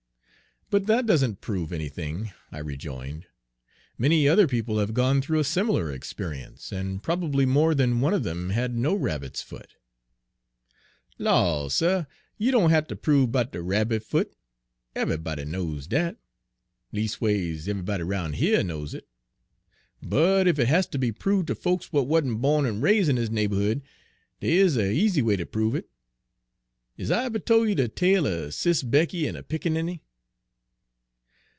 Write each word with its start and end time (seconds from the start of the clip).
"But 0.71 0.85
that 0.85 1.05
doesn't 1.05 1.41
prove 1.41 1.73
anything," 1.73 2.31
I 2.49 2.59
rejoined. 2.59 3.25
"Many 3.97 4.25
other 4.25 4.47
people 4.47 4.79
have 4.79 4.93
gone 4.93 5.21
through 5.21 5.39
a 5.39 5.43
similar 5.43 5.91
experience, 5.91 6.71
and 6.71 7.03
probably 7.03 7.45
more 7.45 7.75
than 7.75 7.99
one 7.99 8.13
of 8.13 8.23
them 8.23 8.51
had 8.51 8.73
no 8.73 8.95
rabbit's 8.95 9.41
foot." 9.41 9.75
"Law, 11.19 11.67
suh! 11.67 12.05
you 12.37 12.53
doan 12.53 12.69
hafter 12.69 12.95
prove 12.95 13.33
'bout 13.33 13.51
de 13.51 13.61
rabbit 13.61 14.01
foot! 14.01 14.33
Eve'ybody 14.95 15.43
knows 15.43 15.87
dat; 15.87 16.15
leas'ways 16.93 17.67
eve'ybody 17.67 18.03
roun' 18.03 18.31
heah 18.31 18.63
knows 18.63 18.93
it. 18.93 19.09
But 20.01 20.47
ef 20.47 20.57
it 20.57 20.69
has 20.69 20.87
ter 20.87 20.97
be 20.97 21.11
prove' 21.11 21.47
ter 21.47 21.53
folks 21.55 21.87
w'at 21.87 22.07
wa'n't 22.07 22.41
bawn 22.41 22.65
en 22.65 22.79
raise' 22.79 23.09
in 23.09 23.17
dis 23.17 23.27
naberhood, 23.27 23.81
dey 24.39 24.53
is 24.53 24.77
a' 24.77 24.89
easy 24.93 25.21
way 25.21 25.35
ter 25.35 25.43
prove 25.43 25.75
it. 25.75 25.89
Is 26.95 27.11
I 27.11 27.25
eber 27.25 27.39
tol' 27.39 27.67
you 27.67 27.75
de 27.75 27.89
tale 27.89 28.25
er 28.25 28.51
Sis' 28.51 28.83
Becky 28.83 29.27
en 29.27 29.35
her 29.35 29.43
pickaninny?" 29.43 29.99